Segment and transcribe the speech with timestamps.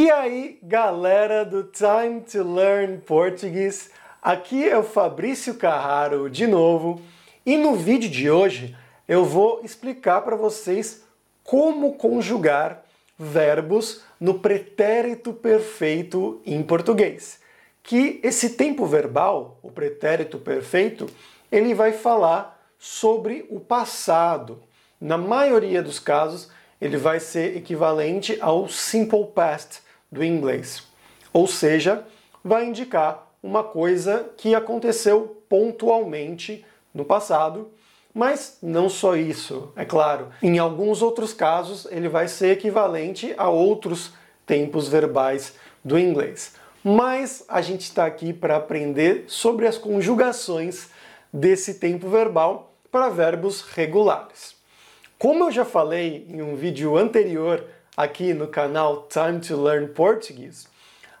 [0.00, 3.90] E aí, galera do Time to Learn Português,
[4.22, 7.02] aqui é o Fabrício Carraro de novo,
[7.44, 8.76] e no vídeo de hoje
[9.08, 11.02] eu vou explicar para vocês
[11.42, 12.84] como conjugar
[13.18, 17.40] verbos no pretérito perfeito em português.
[17.82, 21.10] Que esse tempo verbal, o pretérito perfeito,
[21.50, 24.62] ele vai falar sobre o passado.
[25.00, 26.48] Na maioria dos casos,
[26.80, 30.82] ele vai ser equivalente ao simple past do inglês.
[31.32, 32.04] Ou seja,
[32.42, 37.70] vai indicar uma coisa que aconteceu pontualmente no passado,
[38.14, 40.28] mas não só isso, é claro.
[40.42, 44.12] Em alguns outros casos, ele vai ser equivalente a outros
[44.46, 46.54] tempos verbais do inglês.
[46.82, 50.88] Mas a gente está aqui para aprender sobre as conjugações
[51.32, 54.56] desse tempo verbal para verbos regulares.
[55.18, 57.64] Como eu já falei em um vídeo anterior
[57.98, 60.68] aqui no canal Time to Learn Portuguese,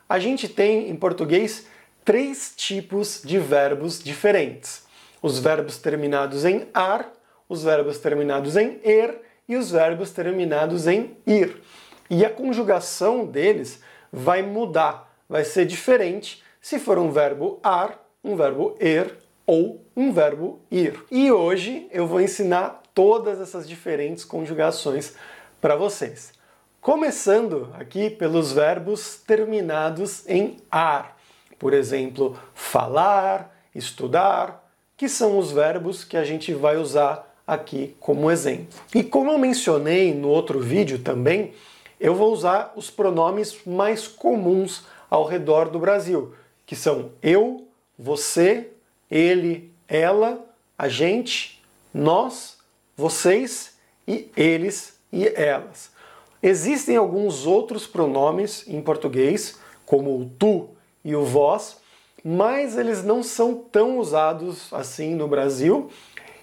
[0.08, 1.66] a gente tem em português
[2.04, 4.86] três tipos de verbos diferentes:
[5.20, 7.12] os verbos terminados em ar,
[7.48, 11.60] os verbos terminados em er e os verbos terminados em ir.
[12.08, 18.36] E a conjugação deles vai mudar, vai ser diferente se for um verbo ar, um
[18.36, 21.02] verbo er ou um verbo ir.
[21.10, 25.14] E hoje eu vou ensinar todas essas diferentes conjugações
[25.60, 26.37] para vocês.
[26.80, 31.18] Começando aqui pelos verbos terminados em ar.
[31.58, 34.64] Por exemplo, falar, estudar,
[34.96, 38.78] que são os verbos que a gente vai usar aqui como exemplo.
[38.94, 41.52] E como eu mencionei no outro vídeo também,
[41.98, 46.32] eu vou usar os pronomes mais comuns ao redor do Brasil,
[46.64, 47.66] que são eu,
[47.98, 48.70] você,
[49.10, 50.46] ele, ela,
[50.78, 51.60] a gente,
[51.92, 52.56] nós,
[52.96, 55.97] vocês e eles e elas.
[56.42, 60.68] Existem alguns outros pronomes em português, como o tu
[61.04, 61.78] e o vós,
[62.24, 65.88] mas eles não são tão usados assim no Brasil.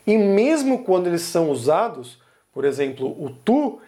[0.06, 2.20] E mesmo quando eles são usados,
[2.54, 3.80] por exemplo, o tu,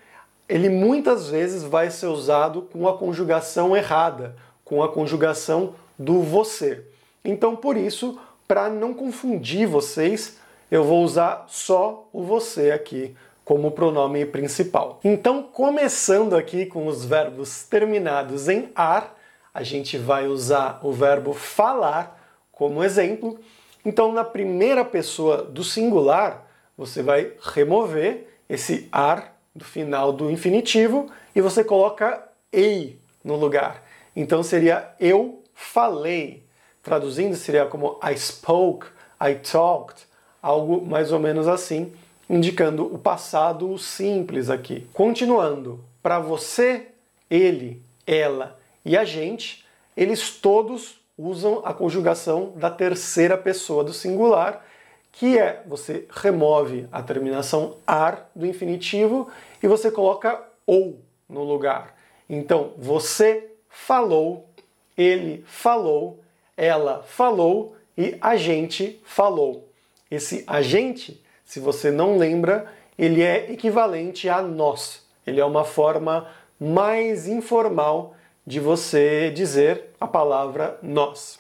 [0.48, 6.86] ele muitas vezes vai ser usado com a conjugação errada, com a conjugação do você.
[7.24, 8.18] Então, por isso,
[8.48, 10.38] para não confundir vocês,
[10.72, 13.16] eu vou usar só o você aqui
[13.48, 15.00] como pronome principal.
[15.02, 19.18] Então, começando aqui com os verbos terminados em ar,
[19.54, 22.22] a gente vai usar o verbo falar
[22.52, 23.40] como exemplo.
[23.86, 26.46] Então, na primeira pessoa do singular,
[26.78, 33.82] você vai remover esse ar do final do infinitivo e você coloca ei no lugar.
[34.14, 36.44] Então seria eu falei.
[36.84, 38.88] Traduzindo, seria como I spoke,
[39.22, 40.06] I talked,
[40.42, 41.94] algo mais ou menos assim,
[42.30, 44.88] indicando o passado simples aqui.
[44.94, 46.88] Continuando, para você,
[47.30, 49.66] ele, ela e a gente,
[49.96, 54.66] eles todos usam a conjugação da terceira pessoa do singular,
[55.12, 59.28] que é você remove a terminação ar do infinitivo
[59.62, 61.98] e você coloca ou no lugar.
[62.30, 64.48] Então, você falou,
[64.98, 66.20] ele falou,
[66.56, 69.68] ela falou e a gente falou.
[70.10, 72.68] Esse agente, se você não lembra,
[73.00, 75.02] ele é equivalente a nós.
[75.26, 76.28] Ele é uma forma
[76.60, 78.16] mais informal
[78.46, 81.40] de você dizer a palavra nós.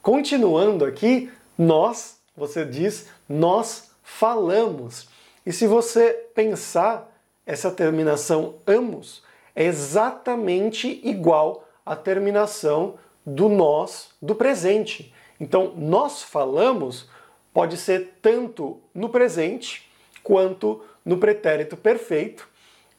[0.00, 5.08] Continuando aqui, nós, você diz nós falamos.
[5.44, 7.12] E se você pensar,
[7.44, 9.24] essa terminação amos
[9.56, 12.94] é exatamente igual à terminação
[13.26, 15.12] do nós do presente.
[15.40, 17.08] Então, nós falamos
[17.54, 19.88] pode ser tanto no presente
[20.22, 22.48] quanto no pretérito perfeito,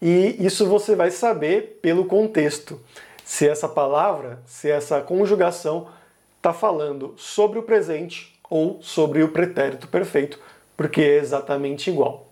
[0.02, 2.80] e isso você vai saber pelo contexto.
[3.24, 5.90] Se essa palavra, se essa conjugação
[6.38, 10.40] está falando sobre o presente ou sobre o pretérito perfeito,
[10.78, 12.32] porque é exatamente igual.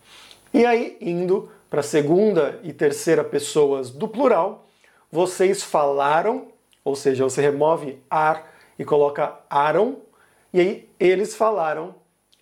[0.53, 4.67] E aí, indo para a segunda e terceira pessoas do plural,
[5.11, 6.49] vocês falaram,
[6.85, 9.97] ou seja, você remove ar e coloca aram,
[10.53, 11.95] e aí eles falaram,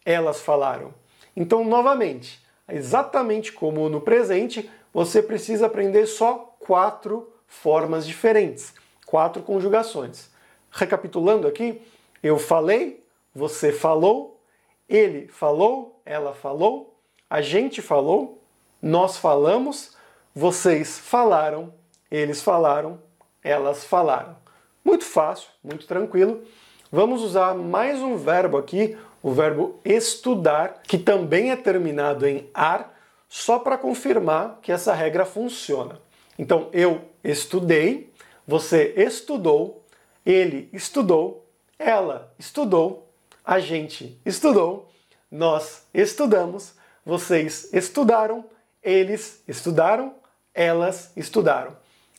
[0.05, 0.93] elas falaram.
[1.35, 8.73] Então, novamente, exatamente como no presente, você precisa aprender só quatro formas diferentes,
[9.05, 10.29] quatro conjugações.
[10.71, 11.81] Recapitulando aqui,
[12.23, 13.03] eu falei,
[13.33, 14.39] você falou,
[14.87, 16.95] ele falou, ela falou,
[17.29, 18.41] a gente falou,
[18.81, 19.95] nós falamos,
[20.33, 21.73] vocês falaram,
[22.09, 23.01] eles falaram,
[23.43, 24.35] elas falaram.
[24.83, 26.43] Muito fácil, muito tranquilo.
[26.91, 32.97] Vamos usar mais um verbo aqui, o verbo estudar, que também é terminado em ar,
[33.29, 35.99] só para confirmar que essa regra funciona.
[36.37, 38.11] Então, eu estudei,
[38.47, 39.85] você estudou,
[40.25, 41.47] ele estudou,
[41.77, 43.09] ela estudou,
[43.43, 44.91] a gente estudou,
[45.29, 46.73] nós estudamos,
[47.05, 48.45] vocês estudaram,
[48.83, 50.13] eles estudaram,
[50.53, 51.77] elas estudaram.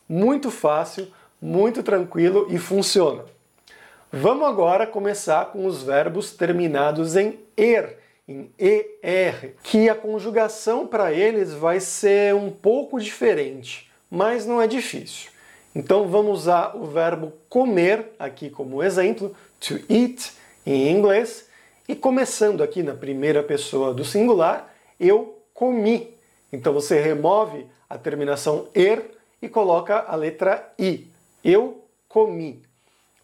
[0.09, 3.25] Muito fácil, muito tranquilo e funciona.
[4.15, 7.99] Vamos agora começar com os verbos terminados em er,
[8.29, 14.67] em er, que a conjugação para eles vai ser um pouco diferente, mas não é
[14.67, 15.31] difícil.
[15.75, 20.35] Então vamos usar o verbo comer aqui como exemplo, to eat
[20.67, 21.49] em inglês,
[21.89, 26.15] e começando aqui na primeira pessoa do singular, eu comi.
[26.53, 29.11] Então você remove a terminação er
[29.41, 31.09] e coloca a letra i.
[31.43, 32.63] Eu comi.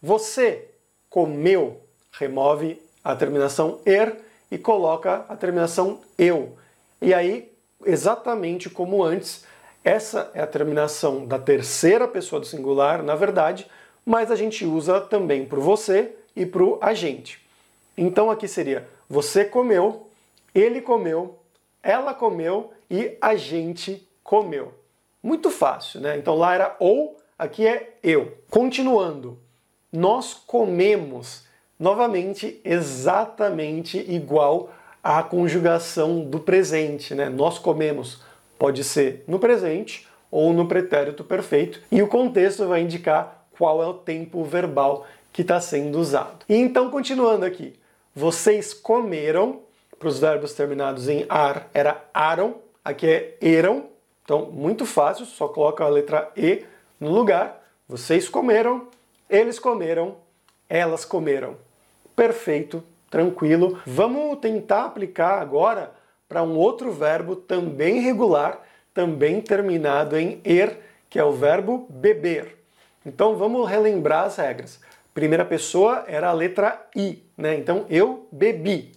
[0.01, 0.68] Você
[1.09, 1.81] comeu.
[2.13, 4.17] Remove a terminação er
[4.51, 6.57] e coloca a terminação eu.
[7.01, 7.53] E aí,
[7.85, 9.45] exatamente como antes,
[9.85, 13.67] essa é a terminação da terceira pessoa do singular, na verdade,
[14.05, 17.41] mas a gente usa também para você e para o agente.
[17.97, 20.09] Então aqui seria você comeu,
[20.55, 21.39] ele comeu,
[21.83, 24.75] ela comeu e a gente comeu.
[25.23, 26.17] Muito fácil, né?
[26.17, 28.37] Então lá era ou, aqui é eu.
[28.51, 29.39] Continuando,
[29.93, 31.45] nós comemos
[31.79, 34.71] novamente exatamente igual
[35.03, 37.29] à conjugação do presente, né?
[37.29, 38.21] Nós comemos
[38.59, 43.87] pode ser no presente ou no pretérito perfeito e o contexto vai indicar qual é
[43.87, 46.45] o tempo verbal que está sendo usado.
[46.49, 47.79] E então continuando aqui,
[48.15, 49.61] vocês comeram
[49.99, 53.87] para os verbos terminados em ar era aram, aqui é eram,
[54.25, 56.65] então muito fácil, só coloca a letra e
[57.01, 57.65] no lugar.
[57.89, 58.89] Vocês comeram,
[59.29, 60.17] eles comeram,
[60.69, 61.57] elas comeram.
[62.15, 63.81] Perfeito, tranquilo.
[63.87, 65.93] Vamos tentar aplicar agora
[66.29, 70.79] para um outro verbo também regular, também terminado em er,
[71.09, 72.59] que é o verbo beber.
[73.05, 74.81] Então vamos relembrar as regras.
[75.15, 77.57] Primeira pessoa era a letra i, né?
[77.57, 78.93] Então eu bebi.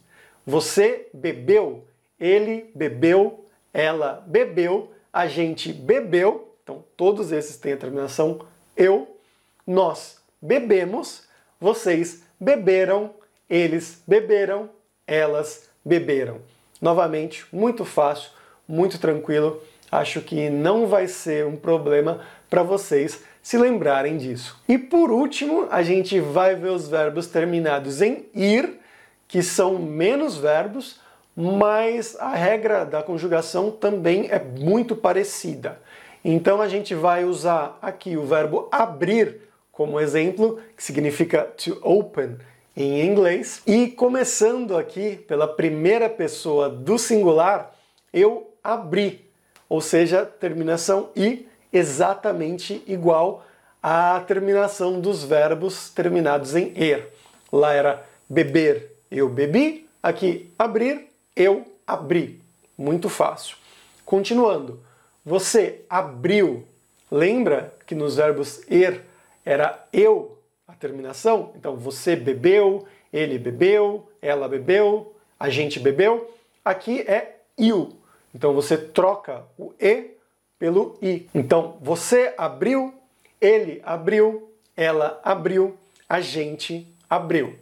[0.45, 1.86] Você bebeu,
[2.19, 6.56] ele bebeu, ela bebeu, a gente bebeu.
[6.63, 8.45] Então todos esses têm a terminação
[8.75, 9.18] eu.
[9.66, 11.24] Nós bebemos,
[11.60, 13.12] vocês beberam,
[13.50, 14.70] eles beberam,
[15.06, 16.40] elas beberam.
[16.82, 18.32] Novamente, muito fácil,
[18.68, 19.62] muito tranquilo.
[19.92, 24.60] Acho que não vai ser um problema para vocês se lembrarem disso.
[24.68, 28.80] E por último, a gente vai ver os verbos terminados em ir,
[29.28, 31.00] que são menos verbos,
[31.36, 35.80] mas a regra da conjugação também é muito parecida.
[36.24, 39.50] Então a gente vai usar aqui o verbo abrir
[39.81, 42.38] como exemplo, que significa to open
[42.78, 43.63] em inglês.
[43.66, 47.74] E começando aqui pela primeira pessoa do singular,
[48.13, 49.28] eu abri,
[49.68, 53.44] ou seja, terminação i exatamente igual
[53.81, 57.12] à terminação dos verbos terminados em er.
[57.51, 62.39] Lá era beber, eu bebi, aqui abrir, eu abri.
[62.77, 63.57] Muito fácil.
[64.06, 64.80] Continuando,
[65.25, 66.68] você abriu.
[67.10, 69.10] Lembra que nos verbos er
[69.46, 71.52] era eu a terminação?
[71.56, 76.34] Então você bebeu, ele bebeu, ela bebeu, a gente bebeu.
[76.64, 77.98] Aqui é you.
[78.34, 80.12] Então você troca o e
[80.58, 81.28] pelo i.
[81.34, 82.94] Então você abriu,
[83.40, 85.78] ele abriu, ela abriu,
[86.08, 87.56] a gente abriu.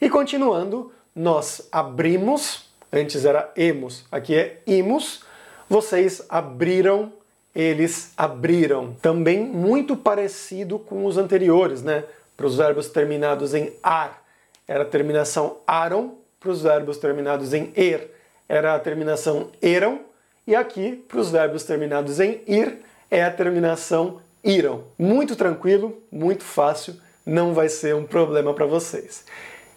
[0.00, 5.24] E continuando, nós abrimos, antes era emos, aqui é imos,
[5.68, 7.12] vocês abriram
[7.58, 8.94] eles abriram.
[9.02, 12.04] Também muito parecido com os anteriores, né?
[12.36, 14.22] Para os verbos terminados em ar,
[14.68, 18.14] era a terminação aram, para os verbos terminados em er,
[18.48, 20.02] era a terminação eram,
[20.46, 22.78] e aqui, para os verbos terminados em ir,
[23.10, 24.84] é a terminação iram.
[24.96, 26.94] Muito tranquilo, muito fácil,
[27.26, 29.24] não vai ser um problema para vocês.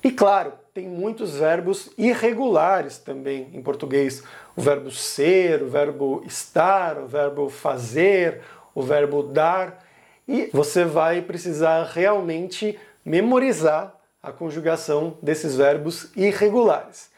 [0.03, 4.23] E claro, tem muitos verbos irregulares também em português.
[4.55, 8.41] O verbo ser, o verbo estar, o verbo fazer,
[8.75, 9.85] o verbo dar.
[10.27, 17.09] E você vai precisar realmente memorizar a conjugação desses verbos irregulares.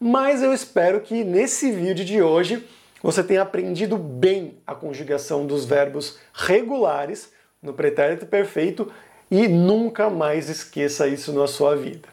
[0.00, 2.66] Mas eu espero que nesse vídeo de hoje
[3.02, 8.90] você tenha aprendido bem a conjugação dos verbos regulares no pretérito perfeito
[9.30, 12.08] e nunca mais esqueça isso na sua vida.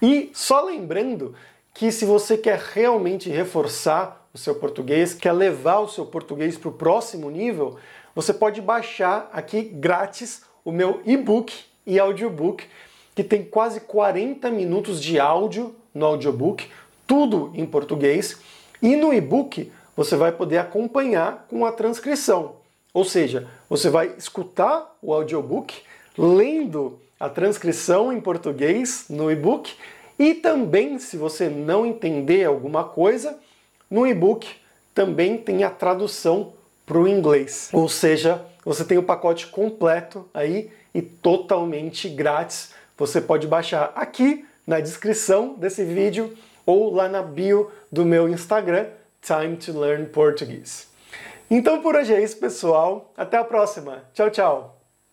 [0.00, 1.34] E só lembrando
[1.74, 6.68] que se você quer realmente reforçar o seu português, quer levar o seu português para
[6.68, 7.78] o próximo nível,
[8.14, 11.52] você pode baixar aqui grátis o meu e-book
[11.86, 12.64] e audiobook,
[13.14, 16.68] que tem quase 40 minutos de áudio no audiobook,
[17.06, 18.38] tudo em português.
[18.80, 22.56] E no e-book você vai poder acompanhar com a transcrição.
[22.92, 25.82] Ou seja, você vai escutar o audiobook,
[26.16, 29.74] lendo a transcrição em português no e-book
[30.20, 33.38] e também, se você não entender alguma coisa,
[33.90, 34.46] no e-book
[34.94, 36.52] também tem a tradução
[36.84, 37.70] para o inglês.
[37.72, 42.74] Ou seja, você tem o pacote completo aí e totalmente grátis.
[42.98, 46.36] Você pode baixar aqui na descrição desse vídeo
[46.66, 48.88] ou lá na bio do meu Instagram,
[49.22, 50.84] Time to Learn Portuguese.
[51.50, 53.10] Então por hoje é isso, pessoal.
[53.16, 54.04] Até a próxima.
[54.12, 54.79] Tchau, tchau.